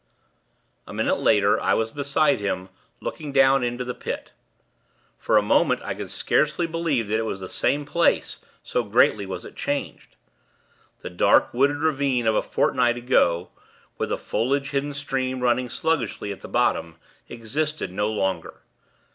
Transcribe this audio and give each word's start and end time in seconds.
A 0.87 0.95
minute 0.95 1.19
later, 1.19 1.59
I 1.61 1.75
was 1.75 1.91
beside 1.91 2.39
him, 2.39 2.69
looking 3.01 3.31
down 3.31 3.63
into 3.63 3.83
the 3.85 3.93
Pit. 3.93 4.31
For 5.19 5.37
a 5.37 5.43
moment, 5.43 5.83
I 5.83 5.93
could 5.93 6.09
scarcely 6.09 6.65
believe 6.65 7.07
that 7.07 7.19
it 7.19 7.23
was 7.25 7.39
the 7.39 7.47
same 7.47 7.85
place, 7.85 8.39
so 8.63 8.83
greatly 8.83 9.27
was 9.27 9.45
it 9.45 9.55
changed. 9.55 10.15
The 11.01 11.11
dark, 11.11 11.53
wooded 11.53 11.77
ravine 11.77 12.25
of 12.25 12.33
a 12.33 12.41
fortnight 12.41 12.97
ago, 12.97 13.51
with 13.99 14.11
a 14.11 14.17
foliage 14.17 14.71
hidden 14.71 14.95
stream, 14.95 15.39
running 15.39 15.69
sluggishly, 15.69 16.31
at 16.31 16.41
the 16.41 16.47
bottom, 16.47 16.95
existed 17.29 17.91
no 17.91 18.09
longer. 18.11 18.61